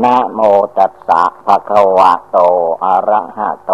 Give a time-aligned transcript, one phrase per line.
[0.00, 0.40] นะโม
[0.78, 2.38] ตัสสะภะคะวะโต
[2.84, 3.72] อะระหะโต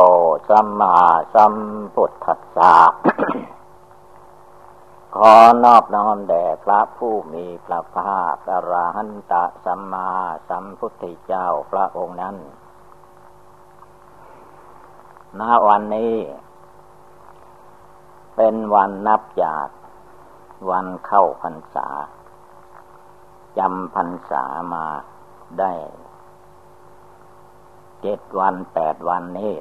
[0.49, 0.97] สัมมา
[1.35, 1.55] สัม
[1.95, 2.77] พุทธัสสะ
[5.17, 5.35] ขอ
[5.65, 9.35] นอบน้อมแด่พระผู้มีพระภาคอรหันต
[9.65, 10.11] สัมมา
[10.49, 12.37] สัมพุทธเจ้าพระองค์นั้น
[15.41, 16.15] ณ วันนี้
[18.37, 19.69] เป็นวันนับจาก
[20.71, 21.89] วันเข้าพรรษา
[23.59, 24.45] จำพรรษา
[24.75, 24.87] มา
[25.61, 25.73] ได้
[28.03, 29.55] เจ็ดวันแปดวันนี้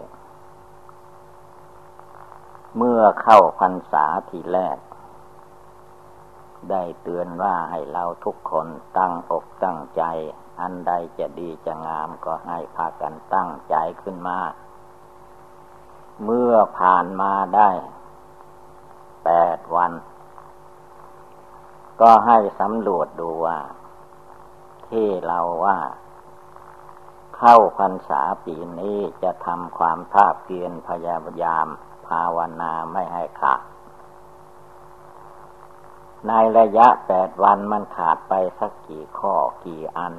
[2.77, 4.77] เมื่อเข้าพรรษาทีแรก
[6.71, 10.03] ได้เตือนว่าให้เราทุกคนตั้งอกตั้งใจ
[10.61, 14.39] อันใดจะดีจะงามก็ให้พากันตั้งใจขึ้นมา
[16.23, 17.69] เมื่อผ่านมาได้
[19.25, 19.91] แปดวัน
[22.01, 23.57] ก็ให้สำรวจดูว่า
[24.89, 25.77] ที่เราว่า
[27.37, 31.67] เข้าพรรษาปีนี้จะทำความภาคเพียรพยายาม
[32.07, 33.61] ภาวนาไม่ให้ขาด
[36.27, 39.33] ในระยะแปดวันมันขาดไปสักกี่ข้อ
[39.65, 40.13] กี่อัน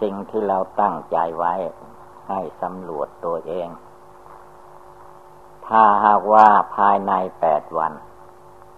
[0.00, 1.54] สิ่งที่เราตั้งใจไว้
[2.28, 3.68] ให้สำรวจตัวเอง
[5.66, 7.92] ถ้าหากว่าภายในแปดวัน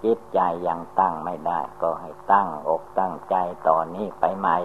[0.05, 3.37] จิตใจยังตั้งไม่ได้ ก็ให้ตั้งอกตั้งใจ
[3.69, 4.59] ต่อนนี้ไปใหม่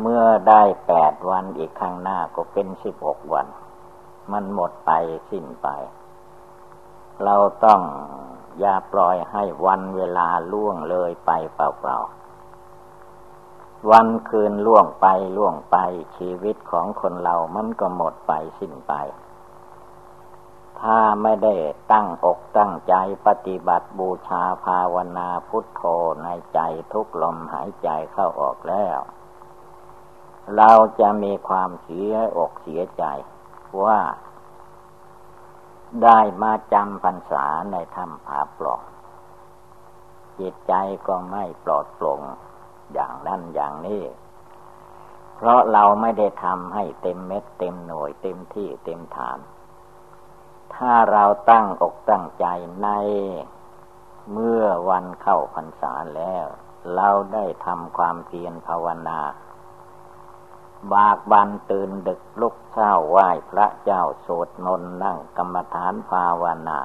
[0.00, 3.46] เมื่อได้แปดวันอีกข้างหน้าก็เป็นสิบหกวัน
[4.32, 4.90] มันหมดไป
[5.30, 5.68] สิ้นไป
[7.24, 7.80] เราต้อง
[8.58, 15.76] อย่าปล่อยให้วันเวลาล่วงเลยไปเปล่าๆ วันคืนล่วงไปล่วงไป
[16.16, 18.94] ชีวิตของคนเรามันก็หมดไปสิ้นไป
[20.80, 21.54] ถ้าไม่ได้
[21.92, 22.94] ตั้งอกตั้งใจ
[23.26, 25.82] ปฏิบัติบูชาภาวนาพุทโธ
[26.22, 26.60] ในใจ
[26.92, 28.98] ทุกลมหายใจเข้าออกแล้ว
[30.56, 33.04] เราจะมีความเสียอกเสียใจ
[33.82, 34.00] ว่า
[36.04, 38.82] ได้มาจำพรรษาในถ้ำผาปลอก
[40.40, 40.72] จิตใจ
[41.08, 42.20] ก็ไม่ปลอดโปร่ง
[42.92, 44.02] อย่างนั้นอย่างนี้
[45.36, 49.38] เพราะเราไม่ได้ทำให้เต็มเม็ดเต็มหน่วยเต็มที่เต็มฐาน
[50.74, 52.46] ถ้าเราตั้งอกตั้งใจ
[52.82, 52.88] ใน
[54.32, 56.46] เมื่อวันเข้าพรรษาแล้ว
[56.94, 59.20] เราได้ทำความเพียรภาวนา
[60.92, 66.78] บากบันตื่นดึกลุกเช้าไหว้พระเจ้าสวดมนต์นั่งกรรมฐานภาวนา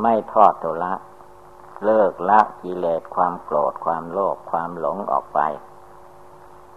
[0.00, 0.94] ไม่ทอดตุละ
[1.84, 5.40] เลิกละกิเลสความโกรธความโลภความหลงออกไป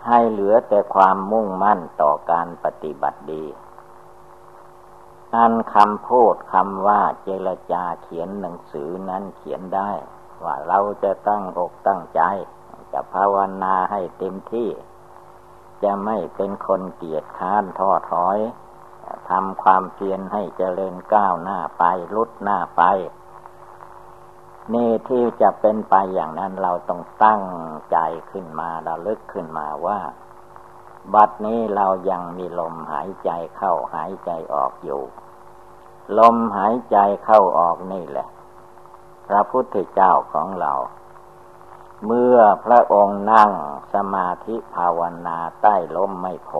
[0.07, 3.45] ให้เหลือแต่ความมุ่งมั่นต่อการปฏิบัติดี
[5.35, 9.91] อันคำพูดคำว่าเจรจาเขียนหนังสือนั้นเขียนได้
[10.43, 12.21] ว่าเราจะตั้งอกตั้งใจ
[12.91, 14.69] จะภาวนาให้เต็มที่
[15.83, 18.37] จะไม่เป็นคนเกียจค้านท้อถอย
[19.29, 21.83] ทำความเพียรให้เจริญก้าวหน้าไป
[22.15, 22.83] ลุดหน้าไป
[24.73, 27.43] นี่ที่จะเป็นไปอย่างนั้นเราต้องตั้ง
[27.91, 27.97] ใจ
[28.31, 29.99] ขึ้นมาระลึกขึ้นมาว่า
[31.13, 35.01] บัดนี้เรายังมีลมหายใจเข้าหายใจออกอยู่
[36.19, 38.27] ลมหายใจเข้าออกนี่แหละ
[39.27, 40.73] พระพุทธเจ้าของเรา
[42.05, 43.51] เมื่อพระองค์นั่ง
[43.93, 46.51] สมาธิภาวนาใต้ล้มไม่โพ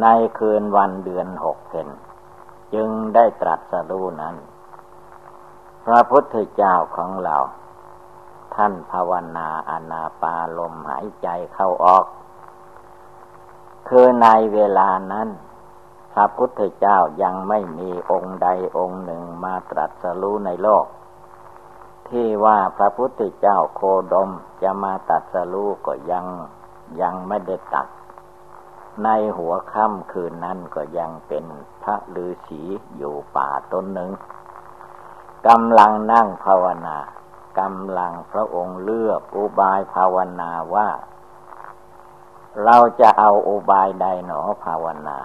[0.00, 0.06] ใน
[0.38, 1.88] คืนวันเดือนหกเพน
[2.74, 4.36] จึงได้ตรัสรู้นั้น
[5.84, 7.36] พระพุทธเจ้าของเรา
[8.54, 12.04] ท่านภาวนาอนาปาลมหายใจเข้าออก
[13.88, 15.28] คือในเวลานั้น
[16.12, 20.84] พระพุทธเจ้ายังไม่มีองค์ใดองค์หนึ่งมาตรัสรู้ในโลก
[22.10, 23.80] ที่ว่าพระพุทธเจ้าโค
[24.12, 24.30] ดม
[24.62, 26.26] จะมาตัดสรู้ก็ยัง
[27.00, 27.86] ยังไม่ได้ตัด
[29.04, 31.44] ในหัวค่ำคืนนั้นก็ยังเป็น
[31.82, 32.62] พระฤาษี
[32.96, 34.10] อยู่ป่าต้นหนึ่ง
[35.48, 36.96] กำลังนั่งภาวนา
[37.60, 40.88] กำลังพระองค์เลือกอุบายภาวนาว่า
[42.64, 45.18] เราจะเอาอุบายใดหนอภาวนา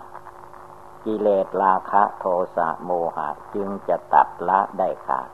[1.05, 2.25] กิเลสราคะโท
[2.55, 5.29] สะโมหะจึงจะตัดละได้ขาด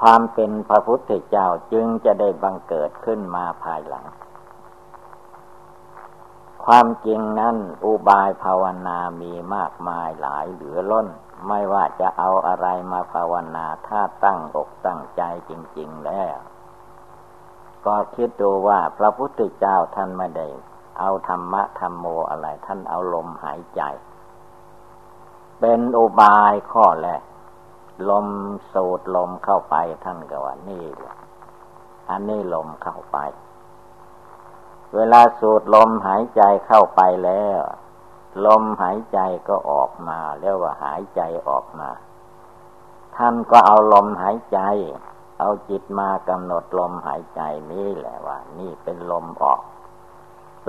[0.00, 4.06] ความเป็นพระพุทธเจ้าจึงจะได้บังเกิดขึ้นมาภายหลัง
[6.64, 11.08] ความจริงนั้นอุบายภาวนามีมากมายหลายเหลือล้น
[11.48, 16.36] ไม่ว่าจะเอาอะไรมาภาวนาถ้าตั้งอกตั้งใจจริง ๆแล้ว
[17.86, 20.48] ก็คิดดูว่าพระพุทธเจ้าท่านไม่ได้
[20.98, 23.82] เอาธรรมะธรรมโมอะไรท่านเอาลมหายใจ
[25.60, 27.22] เป็นอุบายข้อแรก
[28.10, 28.26] ลม
[28.72, 31.16] สูดลมเข้าไปท่านก็ว่านี่แหละ
[32.10, 33.18] อันนี้ลมเข้าไป
[34.94, 37.60] เวลาสูดลมหายใจเข้าไปแล้ว
[38.46, 39.18] ลมหายใจ
[39.48, 41.90] ก็ออกมาเรียกว่าหายใจออกมา
[43.16, 44.60] ท่านก็เอาลมหายใจ
[45.38, 47.40] เอาจิตมากำหนดลมหายใจ
[47.72, 49.60] นี่แหละว่า นี่เป็นลมออก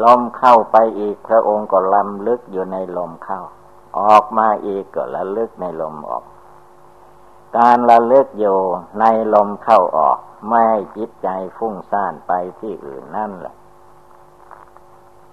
[0.04, 3.42] ลมเข้าไปอีกพระองค์ก็ลำลึกอยู่ในลมเข้า
[4.00, 6.24] ออกมาอีกก็ระลึกในลมออก
[7.58, 8.60] การระลึกอยู่
[9.00, 10.18] ในลมเข้าออก
[10.48, 13.56] ไม่ให้จิตใจฟุ้งซ่านไปที่อื่นนั่นแหละ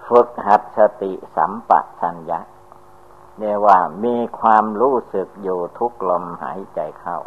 [0.07, 1.71] ฝึกหัดสติสัมป
[2.01, 2.39] ชัญญะ
[3.37, 7.17] เรียกว่ามีความรู้สึกอยู่ทุกลมหายใจเข้า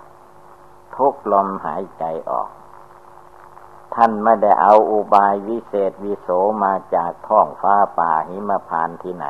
[0.96, 2.48] ทุกลมหายใจออก
[3.94, 6.28] ท่านไม่ได้เอาอุบายวิเศษวิโส
[6.64, 9.26] มาจากท้องฟ้าป่าหิมพานที่ไหน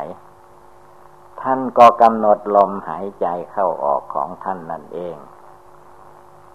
[1.40, 5.16] ท่านก็กำหนดลมหายใจเข้าออกของท่านนั่นเอง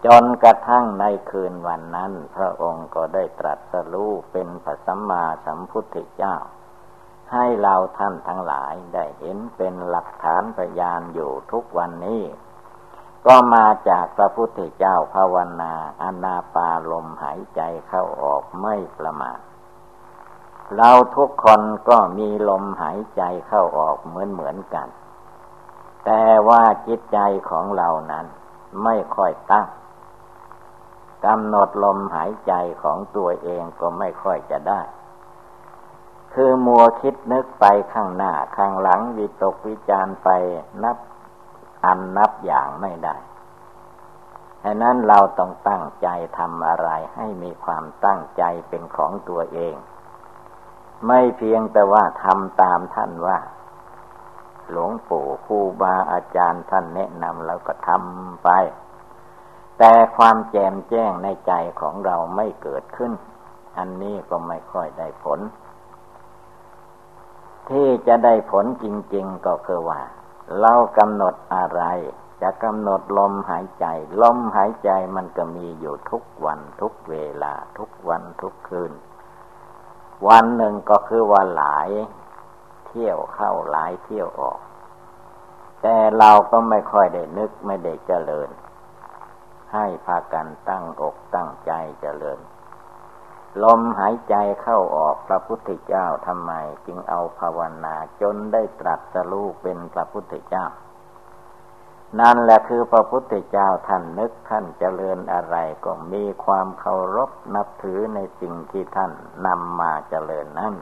[0.05, 6.35] จนกระทั่งในคืนวันนั้น พระองค์ก็ได้ตรัสรู้เป็นพระสัมมาสัมพุทธเจ้า
[7.31, 12.23] ให้เราท่านทั้งหลายได้เห็นเป็นหลักฐานพยานอยู่ทุกวันนี้
[13.25, 19.39] ก็มาจากพระพุทธเจ้าภาวนาอนาปาลมหายใจเข้าออกไม่ประมาท
[20.77, 24.87] เราทุกคนก็มีลมหายใจเข้าออกเหมือนเหมือนกัน
[26.05, 27.19] แต่ว่าจิตใจ
[27.49, 28.25] ของเรานั้น
[28.83, 29.67] ไม่ค่อยตั้ง
[31.25, 34.81] กำหนดลมหายใจของตัวเองก็ไม่ค่อยจะได้
[36.33, 40.29] คือมัวคิดนึกไปข้างหน้าข้างหลังวิตกวิจารไป
[40.83, 40.97] นับ
[41.85, 43.15] อันนับอย่างไม่ได้
[44.63, 46.07] ดังนั้นเราต้องตั้งใจ
[46.37, 49.75] ทำอะไรให้มีความตั้งใจเป็นของตัวเอง
[51.07, 53.37] ไม่เพียงแต่ว่าทำตามท่านว่า
[54.71, 58.49] หลวงปู่ครูบาอาจารย์ท่านแนะนำแล้วก็ทำไป
[59.79, 63.11] แต่ความแจ่มแจ้งในใจของเราไม่เกิดขึ้น
[63.77, 65.39] อันนี้ก็ไม่ค่อยได้ผล
[67.69, 68.85] ที่จะได้ผลจ
[69.15, 70.01] ริง ๆก็คือว่า
[70.59, 71.83] เรากำหนดอะไร
[72.41, 73.85] จะกำหนดลมหายใจ
[74.21, 78.91] ลมหายใจมันก็มีอยู่ทุกวันทุกเวลาทุกวันทุกคืน
[80.27, 81.89] วันหนึ่งก็คือว่าหลาย
[82.87, 84.59] เที่ยวเข้าหลายเที่ยวออก
[85.81, 88.49] แต่เราก็ไม่ค่อยได้นึกไม่ได้เจริญ
[89.75, 92.39] ให้พากันตั้งอกตั้งใจเจริญ
[93.63, 96.51] ลมหายใจเข้าออกพระพุทธเจ้าทำไม
[96.85, 100.65] จึงเอาภาวนาจนได้ตรัสรู้เป็นพระพุทธเจ้า
[102.19, 105.55] นั่นแหละคือพระพุทธเจ้าท่านนึกท่านเจริญอะไร
[105.85, 109.11] ก็มีความเคารพนับถือในสิ่งที่ท่าน
[109.45, 110.73] นำมาเจริญนั้น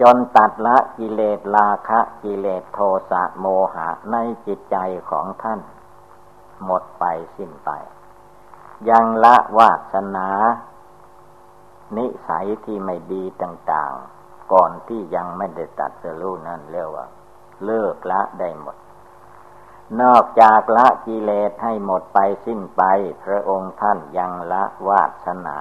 [0.00, 2.78] จนตัดละกิเลสราคะกิเลสโท
[3.10, 4.76] สะโมหะในจิตใจ
[5.10, 5.60] ของท่าน
[6.64, 7.04] หมดไป
[7.36, 7.70] สิ้นไป
[8.90, 10.28] ยังละวาสนา
[11.96, 17.06] นิสัยที่ไม่ดีต่างๆ ก่อนที่ยังไม่ได้ตัดสรู้นั่นเรียกว่า
[17.64, 18.76] เลิกละได้หมด
[20.00, 22.82] นอกจากละกิเลสให้หมดไปสิ้นไป
[23.24, 25.58] พระองค์ท่านยังละวาสนา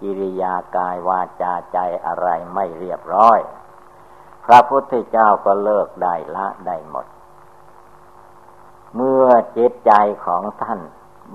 [0.00, 3.38] กิริยากายวาจาใจอะไรไม่เรียบร้อย
[4.44, 7.06] พระพุทธเจ้าก็เลิกได้ละได้หมด
[8.96, 9.26] เมื่อ
[9.56, 9.92] จิตใจ
[10.26, 10.80] ของท่าน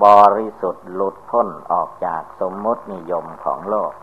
[0.03, 0.05] บ
[0.37, 3.93] ริสุทธิ์หลุดพ้นออกจากสมมตินิยมของโลก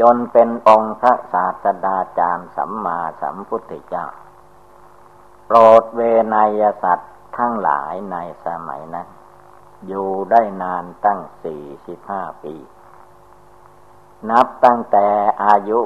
[0.00, 4.06] จนเป็นองค์พระศาสดาจารย์สัมมาสัมพุทธเจ้า
[5.46, 6.00] โปรดเว
[6.34, 9.08] นยสัตว์ทั้งหลายในสมัยนั้น
[9.86, 12.54] อยู่ได้นานตั้งสี่สิบห้าปี
[14.30, 15.06] นับตั้งแต่
[15.44, 15.80] อายุ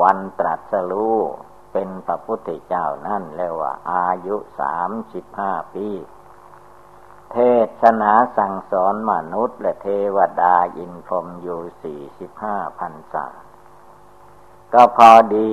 [0.00, 1.18] วันตรัสรู้
[1.74, 5.88] เป็นพระพุทธเจ้านั่นเรียกว่า อายุสามสิบห้าปี
[7.32, 7.36] เท
[7.82, 13.26] ศนาสั่งสอนมนุษย์และเทวดาอินพรมอยู่สี่สิบห้าพันษา
[14.72, 15.50] ก็พอดี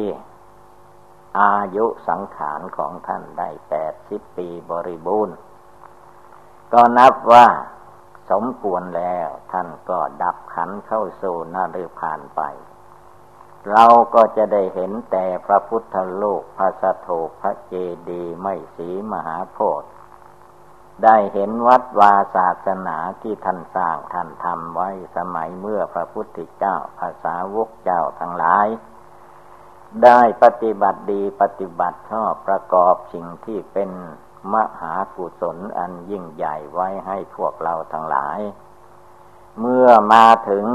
[1.40, 5.38] อายุสังขารของท่านได้แปดสิบปีบริบูรณ์
[6.74, 7.48] ก็นับว่า
[8.32, 12.42] สมควรแล้วท่านก็ดับขันเข้าสู่นาฤพานไป
[13.70, 17.08] เราก็จะได้เห็นแต่พระพุทธโลกพระสโถ
[17.41, 17.74] พระเจ
[18.10, 19.91] ดีไม่สีมหาโพธิ์
[21.03, 28.68] ได้เห็นวัดวาศาสนาที่ท่านสร้างท่านทำไว้สมัยเมื่อพระพุทธเจ้าภาษาวกเจ้าทั้งหลาย
[30.03, 33.89] ได้ปฏิบัติดีปฏิบัติชอบประกอบสิ่งที่เป็น
[34.53, 38.39] มหากุศลอันยิ่งใหญ่ไว้ให้พวกเราทั้งหลาย
[39.60, 40.65] เมื่อมาถึง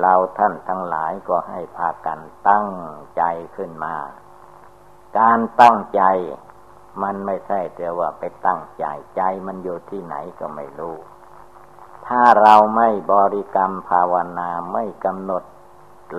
[0.00, 2.68] เราท่านทั้งหลายก็ให้พากันตั้ง
[3.16, 3.22] ใจ
[3.56, 3.96] ขึ้นมา
[5.18, 6.02] การตั้งใจ
[7.02, 8.84] มันไม่ใช่แต่ว่าไปตั้งใจ
[9.16, 10.96] ใจมันอยู่ที่ไหนก็ไม่รู้
[12.06, 15.44] ถ้าเราไม่บริกรรมภาวนาไม่กำหนด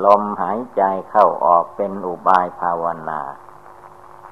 [0.05, 3.21] ลมหายใจเข้าออกเป็นอุบายภาวนา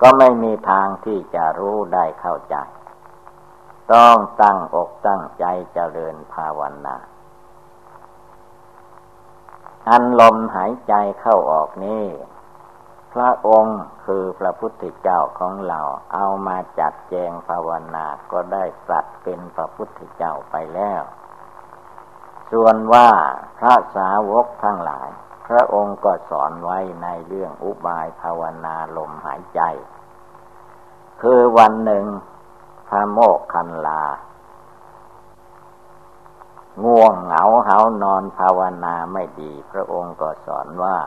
[0.01, 2.55] ก็ไม่มีทางที่จะรู้ได้เข้าใจ
[3.93, 6.95] ต้องตั้งอกตั้งใจเจริญภาวนา
[9.89, 12.05] อันลมหายใจเข้าออกนี้
[13.13, 15.81] พระองค์คือพระพุทธเจ้าของเรา
[16.13, 21.01] เอามาจัดแจงภาวนาก็ได้สัตว์เป็นพระพุทธเจ้าไปแล้ว
[22.51, 23.09] ส่วนว่า
[23.57, 25.09] พระสาวกทั้งหลาย
[25.47, 29.61] พระองค์ก็สอนไว้ในเรื่องอุบายภาวนาลมหายใจ
[31.21, 32.05] คือวันหนึ่ง
[32.89, 34.03] พระโมกขันลา
[36.83, 40.97] ง่วงเหงาเหานอนภาวนาไม่ดี พระองค์ก็สอนว่า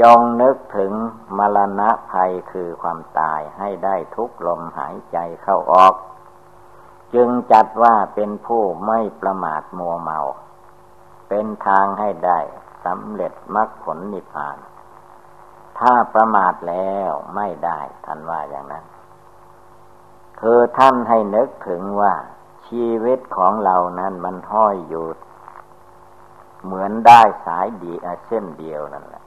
[0.00, 0.92] จงนึกถึง
[1.38, 5.94] มรณะภัยคือความตายให้ได้ทุกลมหายใจเข้าออก
[7.14, 10.20] จึงจัดว่าเป็นผู้ไม่ประมาทมัวเมา
[11.28, 12.38] เป็นทางให้ได้
[12.84, 14.58] สำเร็จมรรคผลนิพพาน
[15.78, 18.84] ถ้าประมาทแล้วไม่ได้ท่านว่าอย่างนั้น
[20.40, 22.14] คือท่านให้นึกถึงว่า
[22.72, 25.06] ชีวิตของเรานั้นมันห้อยอยู่
[26.64, 27.92] เหมือนได้สายดี
[28.26, 29.24] เส้นเดียวนั่นแหละ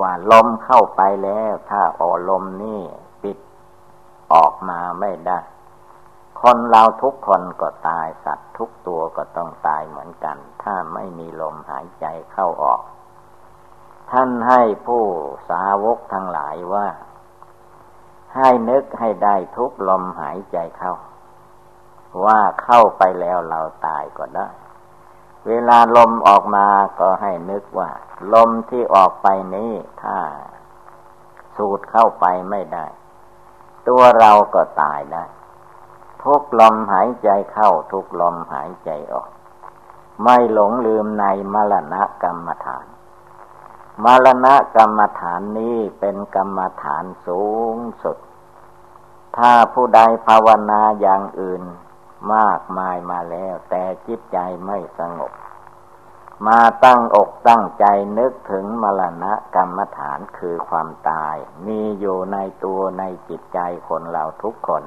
[0.00, 2.82] ว่าลมเข้าไปแล้ว ถ้าออลมนี่
[3.22, 3.38] ปิด
[4.32, 5.38] ออกมาไม่ได้
[6.40, 12.82] คนเราทุกคนก็ตายสัตว์ทุกตัวก็ต้องตายเหมือนกัน ถ้าไม่มีลมหายใจเข้าออก
[14.10, 15.04] ท่านให้ผู้
[15.50, 16.86] สาวกทั้งหลายว่า
[18.36, 20.94] ให้นึกให้ได้ทุกลมหายใจเข้า
[22.24, 24.48] ว่าเข้าไปแล้วเราตายก็ได้
[25.48, 26.66] เวลาลมออกมา
[26.98, 27.90] ก็ให้นึกว่า
[28.34, 30.18] ลมที่ออกไปนี้ถ้า
[31.56, 32.86] สูดเข้าไปไม่ได้
[33.88, 35.24] ตัวเราก็ตายได้
[36.22, 39.28] ทุกลมหายใจเข้าทุกลมหายใจออก
[40.22, 42.86] ไม่หลงลืมในมรณะกรรมฐาน
[44.04, 47.42] มรณะกรรมฐานนี้เป็นกรรมฐานสู
[47.74, 48.18] งสุด
[49.36, 51.62] ถ้าผู้ใดภาวนาอย่างอื่น
[52.32, 55.32] มากมายมาแล้ว แต่จิตใจไม่สงบ
[56.46, 57.86] มาตั้งอกตั้งใจ
[58.18, 64.84] นึกถึงมรณะกรรมฐานคือความตาย มีอยู่ในตัวในจิตใจคนเราทุกคน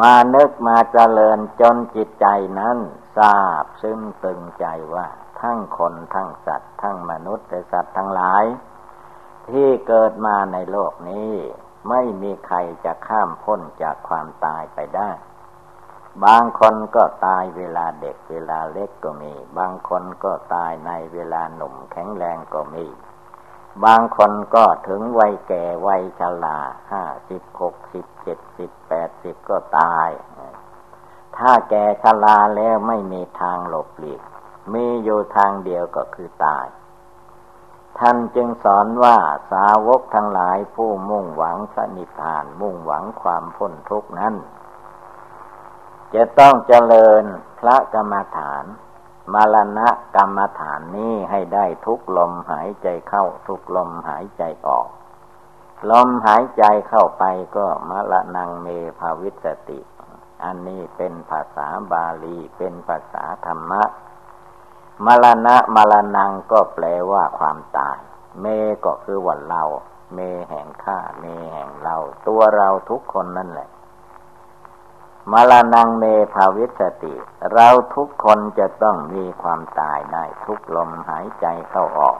[0.00, 2.26] มานึกมาเจริญจนจิตใจ
[2.58, 2.78] นั้น
[3.18, 5.06] ทราบซึ้งตึงใจว่า
[5.40, 8.44] ทั้งคนทั้งสัตว์ ทั้งมนุษย์และสัตว์ทั้งหลาย
[9.48, 11.32] ที่เกิดมาในโลกนี้
[11.88, 15.10] ไม่มีใครจะข้ามพ้นจากความตายไปได้
[16.22, 22.86] บางคนก็ตายเวลาเด็กเวลาเล็กก็มี บางคนก็ตายในเวลาหนุ่มแข็งแรงก็มี
[23.84, 26.58] บางคนก็ถึงวัยแก่วัยชรา
[26.92, 30.10] ห้าสิบหกสิบเจ็ดสิบแปดสิบก็ตาย
[31.36, 34.22] ถ้าแก่ชราแล้วไม่มีทางหลบหลีก
[34.72, 36.66] มีอยู่ทางเดียวก็คือตาย
[37.98, 39.16] ท่านจึงสอนว่า
[39.50, 44.34] สาวกทั้งหลายผู้มุ่งหวังสนิพานมุ่งหวังความพ้นทุกข์นั้น
[46.14, 47.24] จะต้องเจริญ
[47.60, 48.64] พระกรรมฐาน
[49.34, 54.88] มรณะกรรมฐานนี้ให้ได้ทุกลมหายใจเข้าทุกลมหายใจออก
[55.90, 57.24] ลมหายใจเข้าไป
[57.56, 58.66] ก็มรณงเม
[58.98, 59.80] ภาวิสติ
[60.44, 63.82] อันนี้เป็นภาษาบาลีเป็นภาษาธรรมะ
[65.06, 67.98] มรณะมรณงก็แปลว่าความตาย
[68.40, 68.46] เม
[68.84, 69.62] ก็คือวันเรา
[70.14, 70.18] เม
[70.50, 71.96] แห่งข้า เมแห่งเรา
[72.28, 73.68] ตัวเราทุกคนนั่นแหละ
[75.32, 76.04] มรณงเม
[76.34, 77.14] ภาวิสติ
[77.52, 82.18] เราทุกคนจะต้องมีความตายได้ทุกลมหายใจเข้าออก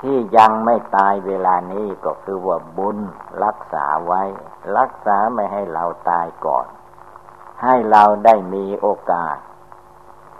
[0.00, 2.98] ที่ยังไม่ตายเวลานี้ก็คือว่าบุญ
[3.44, 4.22] รักษาไว้
[4.78, 6.66] รักษาไม่ให้เราตายก่อน
[7.62, 9.36] ให้เราได้มีโอกาส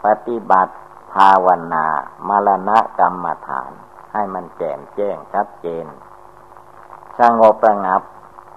[0.04, 0.74] ปฏิบัติ
[1.14, 1.86] ภาวนา
[2.28, 3.72] มรณะกรรมฐาน
[4.12, 5.86] ให้มันแจ่มแจ้งชัดเจน
[7.18, 8.02] สงบประงับ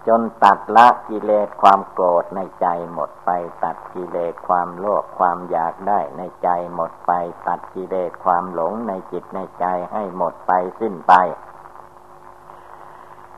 [0.08, 3.29] จนตัดละกิเลสความโกรธในใจหมดไป
[3.63, 7.12] ตัดกิเลสความโลภความอยากได้ในใจหมดไป
[7.48, 11.13] ตัดกิเลสความหลงในจิตในใจให้หมดไปสิ้นไป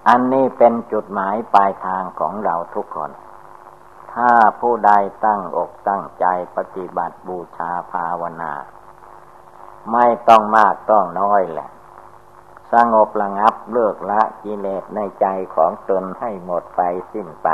[0.07, 3.11] อันนี้เป็นจุดหมายปลายทางของเราทุกคน
[4.13, 4.91] ถ้าผู้ใด
[5.25, 6.25] ตั้งอกตั้งใจ
[6.55, 8.53] ปฏิบัติบูชาภาวนา
[9.91, 11.69] ไม่ต้องมากต้องน้อยแหละ
[12.73, 15.25] สงบระงับเลิกละกิเลสในใจ
[15.55, 16.81] ของตนให้หมดไป
[17.13, 17.49] สิ้นไป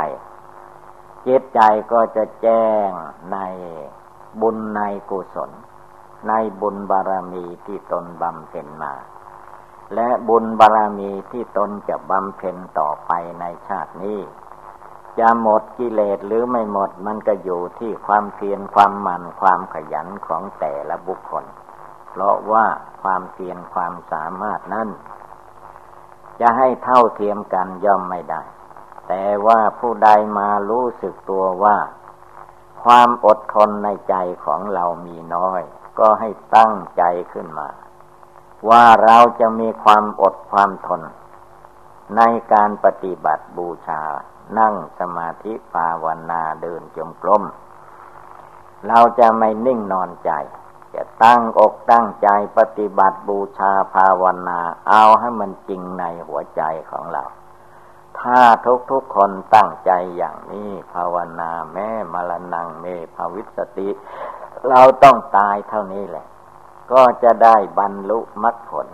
[1.26, 1.60] จิตใจ
[1.92, 2.88] ก็จะแจ้ง
[3.32, 3.38] ใน
[4.40, 5.50] บุญในกุศล
[6.28, 8.94] ในบุญบารมีที่ตนบำเพ็ญมา
[9.94, 14.20] และบุญบารมีที่ตนจะบำเพ็ญต่อไปในชาตินี้
[15.18, 21.44] จะหมดกิเลสหรือไม่หมดมันก็อยู่ที่ความเพียรความมันความขยันของแต่ละบุคคล
[22.18, 22.66] เพราะว่า
[23.02, 24.88] ความเพียรความสามารถนั้น
[26.40, 28.42] จะให้เท่าเทียมกันย่อมไม่ได้
[29.08, 30.08] แต่ว่าผู้ใด
[30.38, 31.76] มารู้สึกตัวว่า
[32.82, 35.62] ความอดทนในใจของเรามีน้อย
[35.98, 37.68] ก็ให้ตั้งใจขึ้นมา
[38.68, 41.02] ว่าเราจะมีความอดความทน
[42.16, 42.22] ใน
[42.52, 44.02] การปฏิบัติบูชา
[44.58, 47.44] นั่งสมาธิภาวนาเดินจมกลม
[48.88, 50.32] เราจะไม่นิ่งนอนใจ
[50.94, 52.28] จะตั้งอกตั้งใจ
[52.58, 57.24] ปฏิบัติบูชาภาวนา เอาให้มันจริงในหัวใจของเรา
[58.20, 63.88] ถ้าทุกทุกคนตั้งใจอย่างนี้ภาวนาแม่มรณงเมภาวิสติ
[64.68, 66.26] เราต้องตายเท่านี้แหละ
[66.92, 68.88] ก็จะได้บรรลุมรรคผล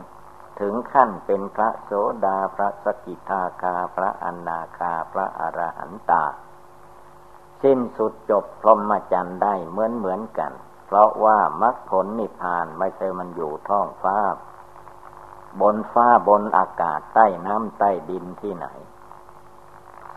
[0.61, 1.93] ถึงขั้นเป็นพระโส
[2.25, 6.25] ดาพระสกิทาคาพระอนาคาพระอรหันตา
[7.63, 10.53] สิ้นสุดจบพรหมจรรย์ได้เหมือนเหมือนกัน
[10.95, 14.19] ราะว่ามรรคผลนิพพานไม่ใช่มันอยู่ท้องฟ้า
[15.61, 18.67] บนฟ้าบนอากาศใต้น้ำใต้ดินที่ไหน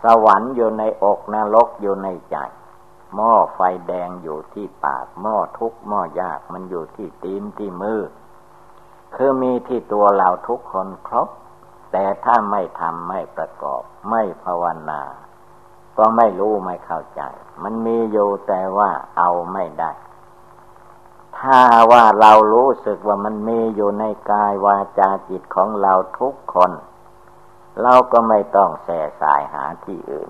[0.04, 2.38] สวรรค์อยู่ในอกนรกอยู่ในใจ
[3.16, 8.02] หม้อไฟแดงอยู่ที่ปาก หม้อทุกหม้อยากมันอยู่ที่ตีนที่มือ
[9.16, 11.30] คือมีที่ตัวเราทุกคนครบ
[11.92, 15.02] แต่ถ้าไม่ทำไม่ประกอบ ไม่ภาวนา
[15.98, 17.22] ก็ไม่รู้ไม่เข้าใจ
[17.64, 19.92] มันมีอยู่แต่ว่าเอาไม่ได้
[21.40, 26.72] ถ้าว่าเรารู้สึกว่ามันมีอยู่ในกายวาจาจิตของเราทุกคน
[27.82, 30.30] เราก็ไม่ต้องแส่สายหาที่อื่น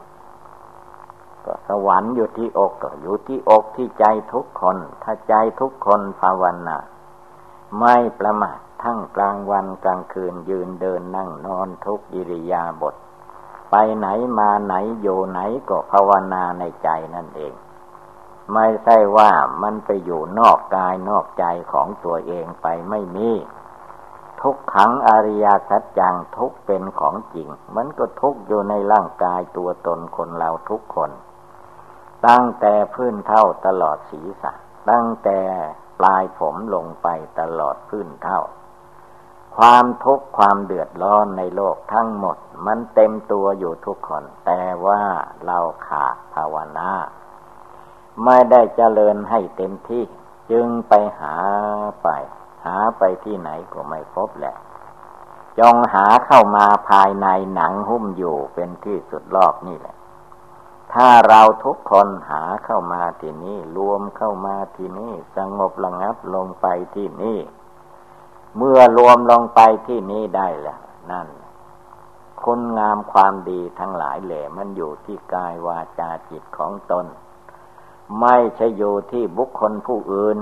[1.46, 6.78] ก็สวรรค์อยู่ที่อกก็อยู่ที่อกที่ใจทุกคน ถ้าใจทุกคนภาวนา
[7.80, 12.96] ไม่ประมาททั้งกลางวันกลางคืนยืนเดินนั่งนอนทุกอิริยาบถ
[13.72, 14.08] ไปไหน
[14.40, 17.54] มาไหนอยู่ไหนก็ภาวนาในใจนั่นเอง
[18.54, 23.30] ไม่ใช่ว่ามันไปอยู่นอกกายนอกใจของตัวเองไปไม่มี
[24.42, 31.12] ทุกขังอริยสัจจังทุกเป็นของจริง มันก็ทุกอยู่ในร่างกายตัวตนคนเราทุกคน
[32.28, 34.52] ตั้งแต่พื้นเท่าตลอดศีรษะ
[34.92, 35.40] ตั้งแต่
[36.00, 37.08] ปลายผมลงไป
[37.40, 38.42] ตลอดพื้นเท่า
[39.58, 45.02] ความทุกข์ความเดือดร้อนในโลกทั้งหมด มันเต็มตัวอยู่ทุกคน แต่ว่า
[45.46, 46.90] เราขาดภาวนา
[48.26, 50.04] ไม่ได้เจริญให้เต็มที่
[50.52, 51.36] จึงไปหา
[52.02, 52.08] ไป
[52.66, 54.56] หาไปที่ไหนก็ไม่พบแหละ
[55.60, 59.96] จงหาเข้ามาภายในหนังหุ้มอยู่เป็นที่สุดรอบนี่แหละ
[60.94, 67.40] ถ้าเราทุกคนหาเข้ามาที่นี่รวมเข้ามาที่นี่สงบระงับลงไปที่นี่
[68.58, 71.28] เมื่อรวมลงไปที่นี้ได้แล้วนั่น
[72.44, 77.06] คุณงามความดีทั้งหลายแหล่มันอยู่ที่กายวาจาจิตของตน
[78.22, 80.38] ไม่ใช่อยู่ที่บุคคลผู้อื่น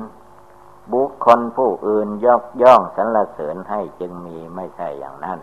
[0.94, 5.40] บุคคลผู้อื่นยกย่องสรรเสริญให้จึงมีไม่ใช่อย่างนั้น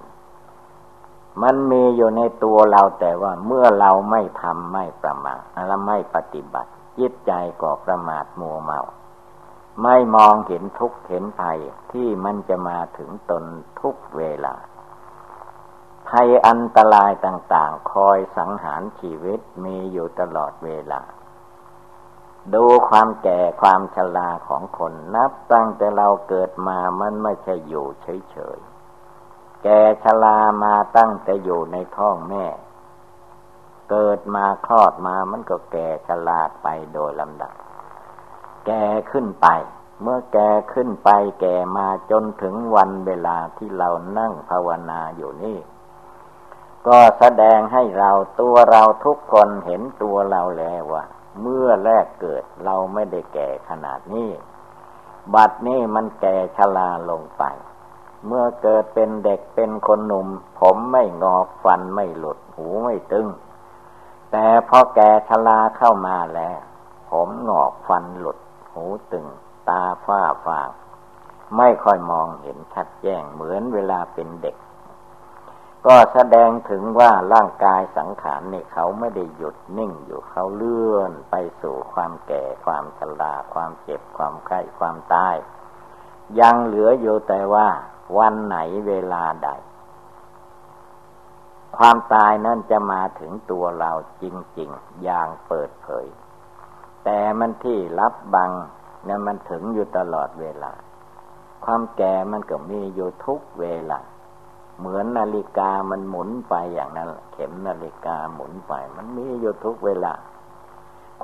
[1.43, 7.33] มันมีอยู่ในตัวเราแต่ว่าเมื่อเราไม่ทำไม่ประมาทและไม่ปฏิบัติ จิตใจ
[7.63, 8.81] ก็ประมาทมัวเมา
[9.83, 11.59] ไม่มองเห็นทุกข์เห็นภัย
[11.93, 13.45] ที่มันจะมาถึงตน
[13.81, 14.55] ทุกเวลา
[16.09, 21.01] ภัยอันตรายต่างๆ คอยสังหารชีวิตมีอยู่ตลอดเวลา
[22.55, 32.45] ดูความแก่ความชราของคนนับตั้งแต่เราเกิดมามันไม่ใช่อยู่เฉยๆ แก่ชรามาตั้งแต่อยู่ในท้องแม่
[33.91, 37.53] เกิดมาคลอดมามันก็แก่ชราไปโดยลำดับ
[38.67, 39.49] แก่ขึ้นไป
[40.03, 45.59] เมื่อแก่ขึ้นไปแก่มาจนถึงวันเวลาที่เรานั่งภาวนาอยู่นี่
[46.87, 51.05] ก็แสดงให้เราตัวเราทุกคนเห็นตัวเราแล้วว่า
[51.41, 54.31] เมื่อแรกเกิดเราไม่ได้แก่ขนาดนี้
[55.35, 57.45] บัดนี้มันแก่ชราลงไป
[58.27, 60.29] เมื่อเกิดเป็นเด็กเป็นคนหนุ่ม
[60.61, 63.27] ผมไม่งอกฟันไม่หลุดหูไม่ตึง
[64.33, 66.59] แต่พอแก่ชราเข้ามาแล้ว
[67.11, 68.39] ผมงอกฟันหลุด
[68.73, 69.27] หูตึง
[69.69, 70.69] ตาฝ้าฟาง
[71.57, 74.57] ไม่ค่อยมองเห็นชัดแจ้งเหมือนเวลาเป็นเด็ก
[75.87, 85.37] ก็แสดงถึงว่าร่างกายสังขารนี่เขาไม่ได้หยุดนิ่งอยู่เขาเลื่อนไปสู่ความแก่ ความชราความเจ็บความไข้ความตาย
[86.41, 87.69] ยังเหลืออยู่แต่ว่า
[88.19, 89.51] วันไหนเวลาใด
[91.77, 93.93] ความตายนั่นจะมาถึงตัวเรา
[94.23, 94.25] จ
[94.59, 96.07] ริง ๆ อย่างเปิดเผย
[97.05, 98.51] แต่มันที่รับบัง
[99.05, 100.73] เนี่ยมันถึงอยู่ตลอดเวลา
[101.65, 104.01] ความแก่มันก็มีอยู่ทุกเวลา
[104.83, 110.13] เหมือนนาฬิกามันหมุนไปอย่างนั้นเข็มนาฬิกาหมุนไป มันมีอยู่ทุกเวลา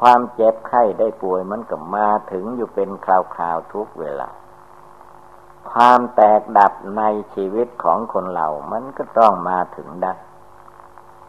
[0.00, 3.06] ความเจ็บไข้ได้ป่วยมันก็มาถึงอยู่เป็นค
[3.40, 4.28] ราวๆทุกเวลา
[5.70, 7.02] ความแตกดับใน
[7.34, 10.14] ชีวิตของคนเรามันก็ต้องมาถึงได้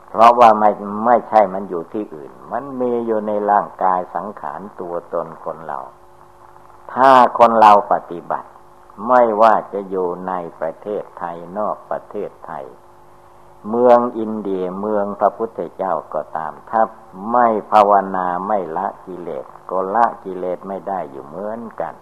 [0.09, 0.69] เพราะว่าไม่
[1.05, 5.79] ไม่ใช่มันอยู่ที่อื่น มันมีอยู่ในร่างกายสังขารตัวตนคนเรา
[6.93, 8.49] ถ้าคนเราปฏิบัติ
[9.07, 12.65] ไม่ว่าจะอยู่ในประเทศไทยนอกประเทศไทย
[13.69, 16.81] เมืองอินเดียเมืองพระพุทธเจ้าก็ตามถ้า
[17.31, 21.93] ไม่ภาวนาไม่ละกิเลสก็ละกิเลสไม่ได้อยู่เหมือนกัน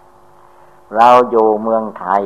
[0.96, 2.24] เราอยู่เมืองไทย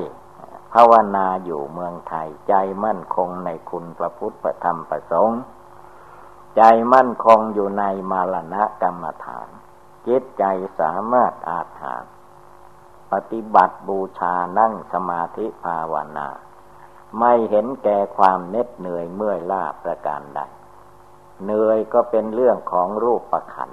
[0.72, 2.54] ภาวนาอยู่เมืองไทย ใจ
[2.84, 5.40] มั่นคงในคุณพระพุทธธรรมประสงค์
[6.56, 6.62] ใจ
[6.94, 9.48] มั่นคงอยู่ในมาลณะกรรมฐาน
[10.06, 10.44] จิตใจ
[10.80, 12.02] สามารถอาถาน
[13.12, 16.28] ปฏิบัติบูชานั่งสมาธิภาวนา
[17.18, 20.40] ไม่เห็นแก่ความเน็ดเหนื่อยเมื่อยล้าประการใด
[21.44, 23.70] เหนื่อยก็เป็นเรื่องของรูปประขัน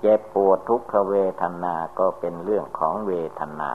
[0.00, 3.70] เจ็บปวดทุกขเวทนาก็เป็นเรื่องของเวทนา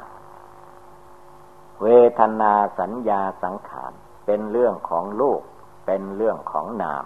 [1.84, 1.88] เว
[2.20, 3.94] ทนาสัญญาสังขาร
[4.26, 5.42] เป็นเรื่องของลูก
[5.86, 7.06] เป็นเรื่องของนาม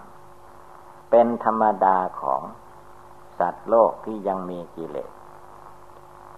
[1.10, 2.42] เป็นธรรมดาของ
[3.38, 5.10] สัตว์โลกที่ยังมีกิเลส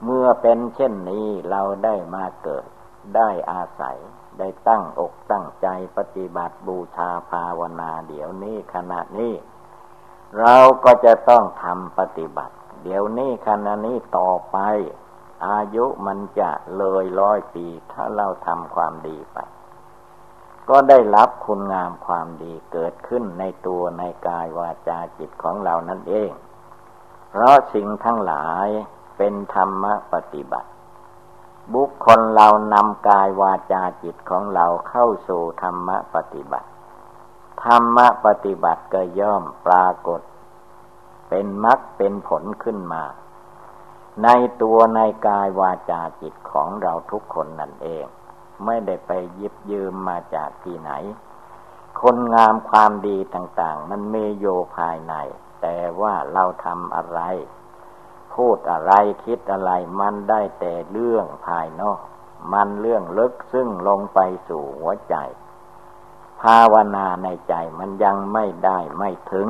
[0.04, 2.64] เมื่อเป็นเช่นนี้เราได้มาเกิด
[3.16, 3.98] ได้อาศัย
[4.38, 9.34] ได้ตั้งอกตั้งใจปฏิบัติบูชาภาวนาเดี๋ยวนี้ขณะนี้
[10.40, 14.58] เราก็จะต้องทำปฏิบัติ เดี๋ยวนี้ขณะนี้ต่อไป
[15.46, 19.38] อายุมันจะเลยร้อยปี ถ้าเราทำความดีไป
[20.68, 26.30] ก็ได้รับคุณงามความดีเกิดขึ้นในตัวในกายวาจาจิตของเรานั่นเอง
[27.30, 28.68] เพราะสิ่งทั้งหลาย
[29.22, 30.70] เป็นธรรมปฏิบัติ
[31.74, 36.68] บุคคลเรานำกายวาจาจิตของเราเข้าสู่ธรรมปฏิบัติ
[37.64, 40.20] ธรรมปฏิบัติก็ย่อมปรากฏ
[41.28, 43.04] เป็นมรรคเป็นผลขึ้นมา
[44.22, 44.28] ใน
[44.62, 48.04] ตัวในกายวาจาจิตของเราทุกคนนั่นเอง
[48.64, 50.90] ไม่ได้ไปยิบยืมมาจากที่ไหน
[52.00, 55.14] คนงามความดีต่าง ๆ มันมีโยภายใน
[55.62, 57.20] แต่ว่าเราทำอะไร
[58.34, 58.92] พูดอะไร
[59.24, 62.00] คิดอะไรมันได้แต่เรื่องภายนอก
[62.52, 65.16] มันเรื่องลึกซึ่งลงไปสู่หัวใจ
[66.42, 69.48] ภาวนาในใจมันยังไม่ได้ไม่ถึง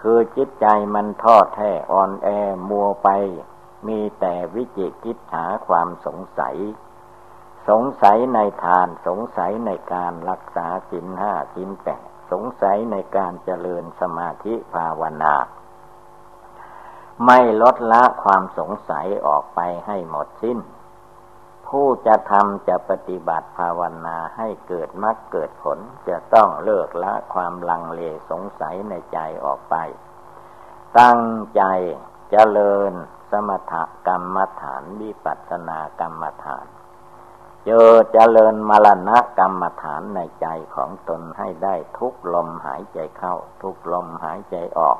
[0.00, 2.28] คือจิตใจมันทอดแท้อ่อนแอ
[2.68, 3.08] มัวไป
[3.88, 6.56] มีแต่วิจิกิจหาความสงสัย
[7.68, 15.34] สงสัยในทานสงสัยในการรักษาสินห้าสินแปดสงสัยในการเจริญสมาธิภาวนา
[17.24, 20.58] ไม่ลดละความสงสัยออกไปให้หมดสิ้น
[21.66, 28.00] ผู้จะทำจะปฏิบัติภาวนาให้เกิดมรรคเกิดผล จะต้องเลิกละความลังเล
[28.30, 29.76] สงสัยในใจออกไป
[30.98, 31.20] ตั้ง
[31.56, 31.62] ใจ
[32.30, 32.92] เจริญ
[33.30, 33.74] สมถ
[34.08, 36.66] กรรมฐานวิปัสสนากรรมฐาน
[37.66, 44.98] เจอเจริญมรณะกรรมฐานในใจของตนให้ได้ทุกลมหายใจเข้า ทุกลมหายใจออก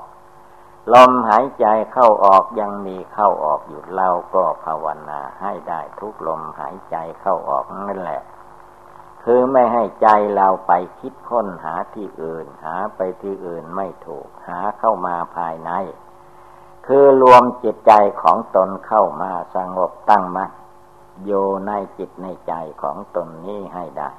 [0.94, 8.22] ลมหายใจเข้าออกยังมีเข้าออกอยู่เราก็ภาวนาให้ได้ทุกลมหายใจเข้าออกนั่นแหละ
[9.24, 15.70] คือไม่ให้ใจเราไปคิดค้นหาที่อื่น หาไปที่อื่นไม่ถูก หาเข้ามาภายใน
[16.86, 20.50] คือรวมจิตใจของตนเข้ามาสงบตั้งมัน่น
[21.24, 21.32] โย
[21.66, 24.10] ในจิตในใจของตนนี้ให้ได้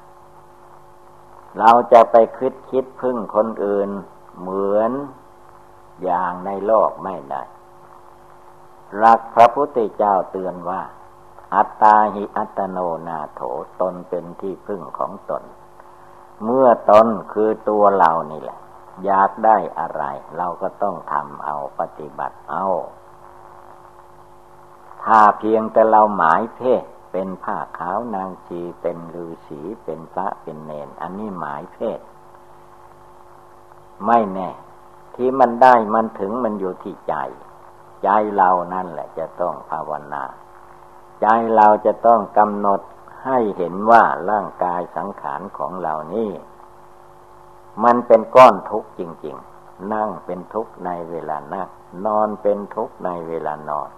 [1.59, 3.89] เราจะไปคิดคิดพึ่งคนอื่น
[4.39, 4.91] เหมือน
[6.03, 7.43] อย่างในโลกไม่ได้
[9.03, 10.81] รักพระพุทธเจ้าเตือนว่า
[11.55, 13.41] อัตตาหิอัตโนนาโถ
[13.81, 15.43] ตนเป็นที่พึ่งของตน
[16.43, 18.59] เมื่อตนคือตัวเรานี่แหละ
[19.05, 20.03] อยากได้อะไร
[20.37, 22.67] เราก็ต้องทำเอาปฏิบัติเอา
[25.03, 31.99] ถ้าเพียงแต่เราหมายเพศเป็นผ้าขาวนางชีเป็นฤาษีเป็นพระเป็นเนน อันนี้หมายเพศ
[34.05, 34.49] ไม่แน่
[35.17, 37.15] ที่มันได้มันถึงมันอยู่ที่ใจ
[38.03, 40.23] ใจเรานั่นแหละจะต้องภาวนา
[41.21, 42.81] ใจเราจะต้องกำหนด
[43.25, 46.31] ให้เห็นว่าร่างกายสังขารของเรานี่
[47.83, 51.69] มันเป็นก้อนทุกข์จริง ๆ นั่งเป็นทุกข์ในเวลานั่ง
[52.05, 53.89] นอนเป็นทุกข์ในเวลานอน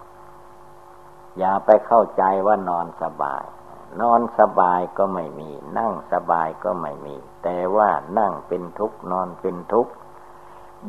[1.38, 3.44] อย่าไปเข้าใจว่านอนสบาย
[4.00, 9.92] นอนสบายก็ไม่มี นั่งสบายก็ไม่มี แต่ว่านั่งเป็นทุกข์นอนเป็นทุกข์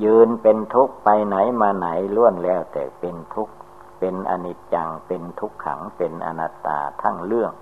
[0.04, 3.54] ยืนเป็นทุกข์ไปไหนมาไหนล้วนแล้วแต่เป็นทุกข์
[4.00, 7.54] เป็นอนิจจัง เป็นทุกขัง เป็นอนัตตาทั้งเรื่อง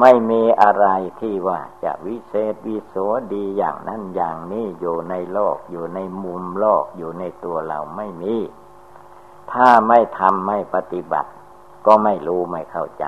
[0.00, 0.86] ไม่มีอะไร
[1.20, 2.94] ที่ว่าจะวิเศษวิโส
[3.32, 8.36] ดีอย่างนั้นอย่างนี้อยู่ในโลก อยู่ในมุมโลก อยู่ในตัวเราไม่มี
[9.52, 11.30] ถ้าไม่ทำไม่ปฏิบัติ
[11.86, 13.04] ก็ไม่รู้ไม่เข้าใจ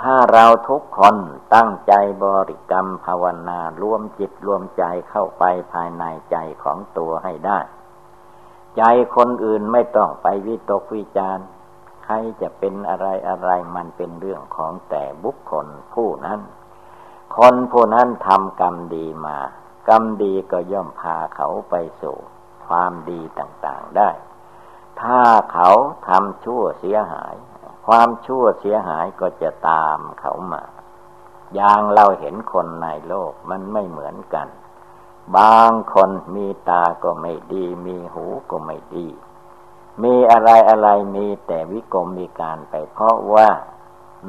[0.00, 1.16] ถ้าเราทุกคน
[1.54, 7.58] ตั้งใจบริกรรมภาวนารวมจิตรวมใจเข้าไปภายในใจของตัวให้ได้
[8.76, 8.82] ใจ
[9.16, 11.38] คนอื่นไม่ต้องไปวิตกวิจาร
[12.04, 16.40] ใครจะเป็นอะไรอะไรมันเป็นเรื่องของแต่บุคคลผู้นั้น
[17.36, 19.38] คนผู้นั้นทำกรรมดีมา
[19.88, 22.16] กรรมดีก็ย่อมพาเขาไปสู่
[22.66, 24.10] ความดีต่างๆได้
[25.02, 25.20] ถ้า
[25.52, 25.70] เขา
[26.08, 27.34] ทำชั่วเสียหาย
[27.86, 30.62] ความชั่วเสียหายก็จะตามเขามา
[31.54, 34.48] อย่างเราเห็นคนในโลกมันไม่เหมือนกัน
[35.36, 39.08] บางคนมีตาก็ไม่ดี มีหูก็ไม่ดี
[40.02, 43.48] มีอะไรอะไรมีแต่วิกรมมีการไปเพราะว่า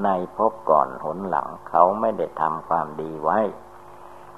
[0.03, 3.39] ในพบก่อนหนหลังเขาไม่ได้ทำความดีไว้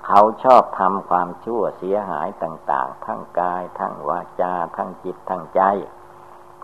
[0.06, 5.62] เขาชอบทำความชั่วเสียหายต่าง ๆ ทั้งกาย ทั้งวาจา ทั้งจิต ทั้งใจ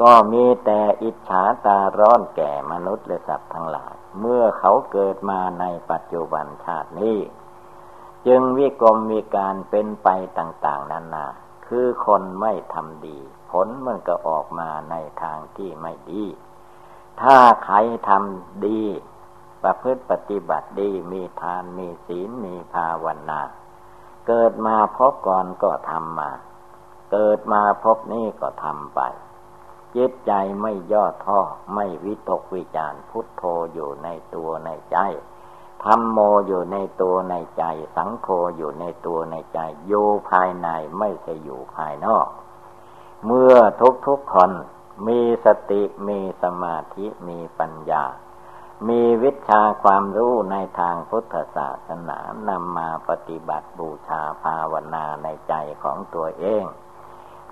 [0.01, 7.19] ก็มีแต่อิจฉาตาร้อนแก่มนุษย์และสัตว์ทั้งหลาย เมื่อเขาเกิดมาในปัจจุบันชาตินี้
[8.27, 10.07] จึงวิกรมมีการเป็นไป
[10.39, 11.25] ต่าง ๆนานา
[11.67, 13.19] คือคนไม่ทำดี
[13.51, 16.23] ผลมันก็ออกมาในทางที่ไม่ดี
[17.21, 17.77] ถ้าใคร
[18.09, 18.81] ทำดี
[19.63, 23.41] ประพฤติปฏิบัติดีมีทานมีศีลมีภาวนา
[24.27, 26.31] เกิดมาพบก่อนก็ทำมา
[27.11, 29.01] เกิดมาพบนี้ก็ทำไป
[29.95, 30.31] จิตใจ
[30.61, 31.39] ไม่ย่อท้อ
[31.73, 34.97] ไม่วิตกวิจารพุทโธอยู่ในตัวในใจ
[35.83, 37.63] ธรรมโมอยู่ในตัวในใจ
[37.95, 38.27] สังโฆ
[38.57, 40.67] อยู่ในตัวในใจอยู่ภายใน
[40.99, 42.27] ไม่ใช่อยู่ภายนอก
[43.25, 44.51] เมื่อทุกทุกคน
[45.07, 48.03] มีสติมีสมาธิมีปัญญา
[48.87, 55.53] มีวิชาความรู้ในทางพุทธศาสนานำมาปฏิบัติบูชาภาวนาในใจ
[55.83, 56.63] ของตัวเอง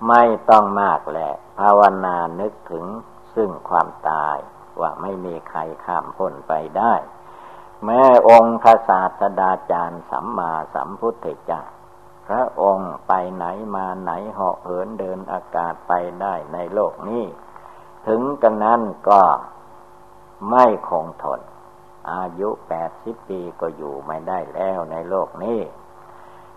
[0.08, 2.84] ไม่ต้องมากแหละภาวนานึกถึง
[3.34, 4.36] ซึ่งความตาย
[4.80, 6.94] ว่าไม่มีใครข้ามพ้นไปได้
[7.84, 11.62] แม้องค์พระศาสดาจารย์สัมมาสัมพุทธเจ้า
[12.26, 13.44] พระองค์ไปไหน
[13.76, 17.24] มาไหนเหาะเหินเดินอากาศไปได้ในโลกนี้
[18.06, 19.22] ถึงกันนั้นก็
[20.50, 21.40] ไม่คงทน
[22.12, 25.60] อายุแปดสิบปีก็อยู่ไม่ได้แล้วในโลกนี้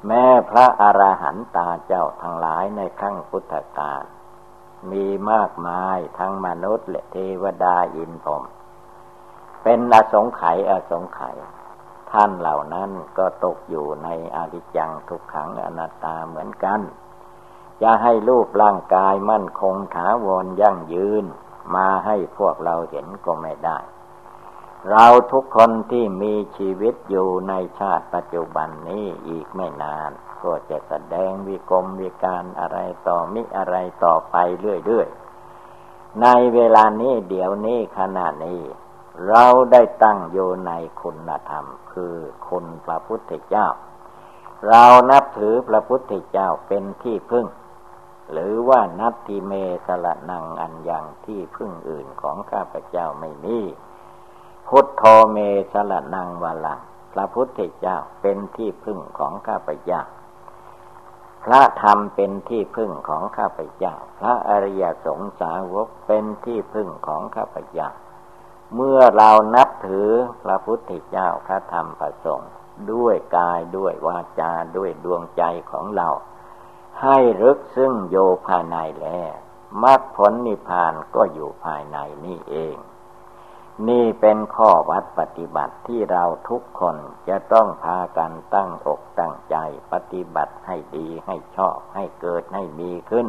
[0.05, 4.03] แม้พระอรหันตาเจ้าทั้งหลายในขั้งพุทธกาล
[4.91, 8.43] มีมากมายทั้งมนุษย์และเทวดาอินพรม
[9.63, 11.37] เป็นอสงไขยอสงไขย
[12.11, 16.79] ท่านเหล่านั้นก็ตกอยู่ในอริจังทุกขังอนัตตาเหมือนกัน
[17.81, 21.25] จะให้รูปร่างกายมั่นคงถาวรยั่งยืน
[21.75, 23.77] มาให้พวกเราเห็นก็ไม่ได้
[24.89, 30.11] เราทุกคนที่มีชีวิตอยู่ในชาติปัจจุบันนี้อีกไม่นาน
[30.43, 38.61] ก็จะแสดงวิกรมวิการอะไรต่อมิอะไรต่อไปเรื่อยๆ ในเวลานี้เดี๋ยวนี้ขณะนี้
[39.27, 40.71] เราได้ตั้งอยู่ใน
[41.01, 42.15] คุณธรรม คือ
[42.47, 43.67] คุณพระพุทธเจ้า
[44.67, 47.47] เรานับถือพระพุทธเจ้าเป็นที่พึ่ง
[48.31, 49.53] หรือว่านับทีเม
[49.87, 53.59] สละนังอันยังที่พึ่งอื่นของข้าพเจ้าไม่มี
[54.71, 55.37] พุทโธเม
[55.71, 56.79] สละนังวาลัง
[57.13, 60.01] พระพุทธเจ้าเป็นที่พึ่งของข้าพเจ้า
[61.43, 67.89] พระธรรมเป็นที่พึ่งของข้าพเจ้า พระอริยสงสาวกเป็นที่พึ่งของข้าพเจ้า
[68.75, 70.09] เมื่อเรานับถือ
[70.43, 72.51] พระพุทธเจ้าพระธรรมพระสงฆ์
[72.91, 76.09] ด้วยกายด้วยวาจาด้วยดวงใจของเรา
[77.01, 79.33] ให้รึกซึ่งโยภายในแล้ว
[79.83, 82.77] มรรคผลนิพพานก็อยู่ภายในนี่เอง
[83.89, 86.97] นี่เป็นข้อวัดปฏิบัติที่เราทุกคน
[87.29, 89.55] จะต้องพากันตั้งอกตั้งใจ
[89.93, 93.27] ปฏิบัติให้ดีให้ชอบให้เกิดให้มีขึ้น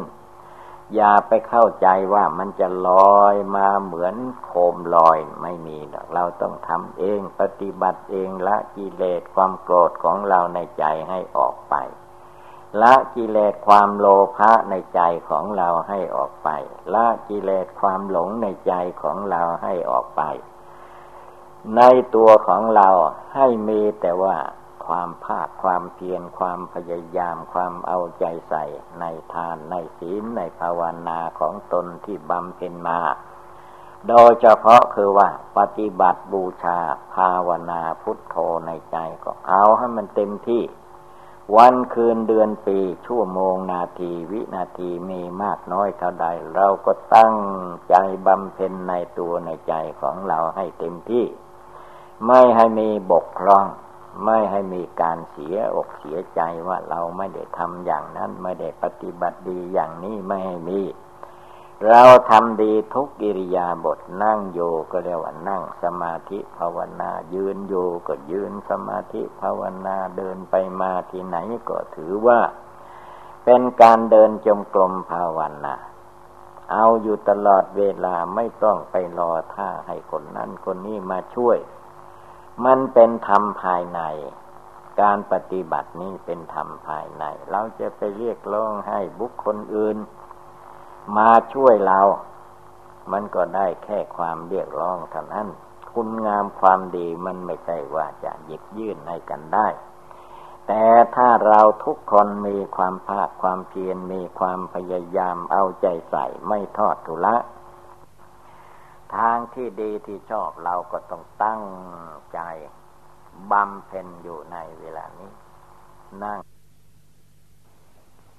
[0.95, 5.77] อย่าไปเข้าใจว่ามันจะลอยมาเหมือนโคมลอยไม่มี
[6.13, 11.75] เราต้องทำเองปฏิบัติเองละกิเลสความโกรธของเราในใจให้ออกไป
[12.81, 16.49] ละกิเลสความโลภะในใจของเราให้ออกไป
[16.93, 20.21] ละกิเลสความหลงในใจของเราให้ออกไป
[21.77, 21.81] ใน
[22.15, 22.89] ตัวของเรา
[23.35, 24.37] ให้มีแต่ว่า
[24.85, 28.65] ความภาคความเพียรความพยายามความเอาใจใส่
[28.99, 32.99] ในทานในศีลในภาวนาของตนที่บำเพ็ญมา
[34.07, 36.79] โดยเฉพาะคือว่า ปฏิบัติบูชา
[37.13, 38.35] ภาวนาพุทโธ
[38.67, 40.63] ในใจก็เอาให้มันเต็มที่
[41.55, 47.35] วันคืนเดือนปีชั่วโมงนาทีวินาทีมีมากน้อยเท่าใด เราก็ตั้ง
[47.89, 47.95] ใจ
[48.27, 51.25] บำเพ็ญในตัวในใจของเราให้เต็มที่
[52.27, 53.65] ไม่ให้มีบกพร่อง
[54.25, 60.79] ไม่ให้มีการเสียอกเสียใจว่าเราไม่ได้ทำอย่างนั้น ไม่ได้ปฏิบัติดีอย่างนี้ไม่ให้มี
[61.87, 64.59] เราทำดีทุกกิริยาบทนั่งโย
[64.91, 67.75] ก็เรียกว่านั่งสมาธิภาวนา ยืนโย
[68.07, 71.37] ก็ยืนสมาธิภาวนาเดินไปมาที่ไหน
[71.69, 72.39] ก็ถือว่า
[73.45, 75.75] เป็นการเดินจมกลมภาวนา
[76.71, 81.57] เอาอยู่ตลอดเวลาไม่ต้องไปรอท่าให้คนนั้นคนนี้มาช่วย
[82.65, 84.01] มันเป็นธรรมภายใน
[85.01, 89.97] การปฏิบัตินี้เป็นธรรมภายใน เราจะไปเรียกร้องให้บุคคลอื่น
[91.17, 91.99] มาช่วยเรา
[93.11, 95.47] มันก็ได้แค่ความเรียกร้องเท่านั้น
[95.91, 99.67] คุณงามความดีมันไม่ใช่ว่าจะหยิบยื่นให้กันได้
[100.67, 107.35] แต่ถ้าเราทุกคนมีความภาคความเพียรมีความพยายามเอาใจใส่ไม่ทอดทุละ
[109.15, 111.63] ทางที่ดีที่ชอบเราก็ต้องตั้ง
[112.33, 112.39] ใจ
[113.51, 115.31] บำเพ็ญอยู่ในเวลานี้
[116.23, 116.39] นั่ง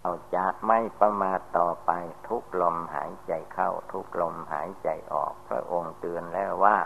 [0.02, 1.90] เราจะไม่ประมาทต่อไป
[2.28, 6.78] ทุกลมหายใจเข้า ทุกลมหายใจออก พระองค์เตือนแล้วว่า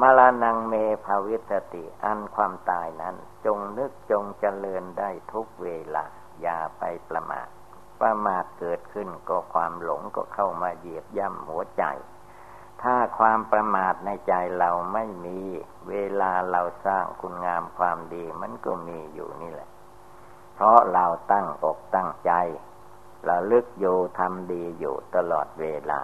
[0.00, 6.04] มรณงเมภาวิตติอันความตายนั้น จงนึกจงเจริญได้ทุกเวลา
[6.42, 7.48] อย่าไปประมาท
[8.00, 11.84] ประมาทเกิดขึ้นก็ความหลงก็เข้ามาเหยียบย่ำหัวใจ
[12.82, 15.38] ถ้าความประมาทในใจเราไม่มี
[15.88, 19.68] เวลาเราสร้างคุณงามความดีมันก็มีอยู่นี่แหละ
[20.54, 22.32] เพราะเราตั้งอกตั้งใจ
[23.28, 26.00] ระลึกอยู่ทำดีอยู่ตลอดเวลา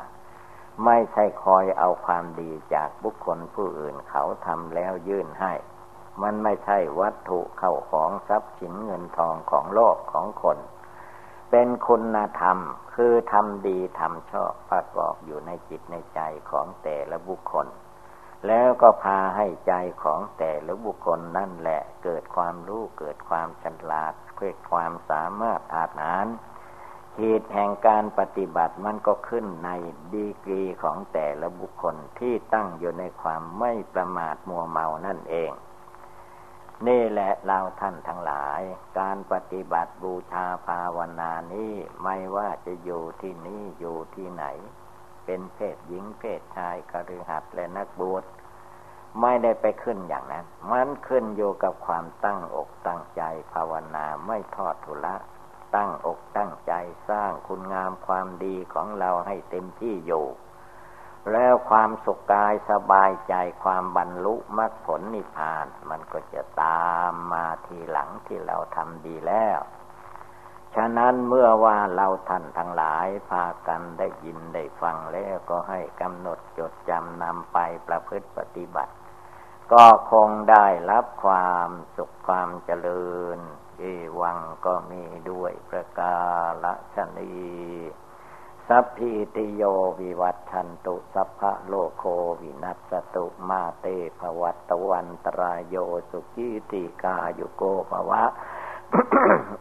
[0.84, 5.52] ไม่ใช่คอยเอาความดีจากบุคคลผู้อื่นเขาทำแล้วยื่นให้
[6.22, 10.58] มันไม่ใช่วัตถุเข้าของทรัพย์สินเงินทองของโลกของคน
[11.50, 12.58] เป็นคุณธรรม
[12.94, 17.66] คือทำดีทำชอบประกอบอยู่ในจิตในใจของแต่ละบุคคล
[18.46, 26.26] แล้วก็พาให้ใจของแต่ละบุคคลนั่นแหละเกิดความรู้เกิดความฉลาด เกิดความสามารถอาหาร
[27.16, 29.70] เหตุแห่งการปฏิบัติมันก็ขึ้นใน
[30.12, 35.50] ดีกรีของแต่ละบุคคลที่ตั้งอยู่ในความไม่ประมาทมัวเมานั่นเอง
[36.86, 38.60] นี่แหละเราท่านทั้งหลาย
[38.98, 41.72] การปฏิบัติบูชาภาวนานี้
[42.04, 44.44] ไม่ว่าจะอยู่ที่นี่อยู่ที่ไหน
[45.24, 48.24] เป็นเพศหญิงเพศชายคฤหัสและนักบวช
[49.20, 55.16] ไม่ได้ไปขึ้นอย่างนั้น มันขึ้นอยู่กับความตั้งอกตั้งใจ ภาวนาไม่ทอดทุละ
[55.74, 56.72] ตั้งอกตั้งใจ
[57.08, 60.26] สร้างคุณงามความดีของเราให้เต็มที่อยู่
[61.32, 69.58] แล้วความสุขกายสบายใจความบรรลุมรรคผลนิพพาน มันก็จะตามมาทีหลังที่เราทำดีแล้ว
[70.74, 78.92] ฉะนั้นเมื่อว่าเราท่านทั้งหลายพากันได้ยินได้ฟังแล้วก็ให้กำหนดจดจำนำไปประพฤติปฏิบัติ
[79.72, 83.38] ก็คงได้รับความสุขความเจริญ
[83.78, 83.84] เอ
[84.20, 86.16] วังก็มีด้วยประกา
[86.64, 87.32] ละชนี
[88.68, 89.62] สัพพิติโย
[90.00, 92.04] วิวัตชันตุ สัพพะโลโค
[92.40, 93.86] วินัสตุมาเต
[94.18, 95.76] ภวัตวันตรายโย
[96.10, 98.24] สุขีติกายุโกภวะ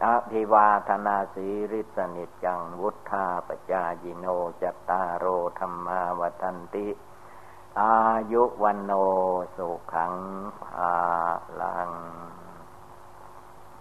[0.04, 4.26] อภิวาธนาสีริสนิจังวุธาปจายิโน
[4.62, 5.26] จัตตารโร
[5.58, 6.88] ธรรมาวทันติ
[7.80, 7.98] อา
[8.32, 8.92] ยุวันโน
[9.56, 10.14] สุขัง
[10.64, 10.92] ภา
[11.60, 11.90] ลัง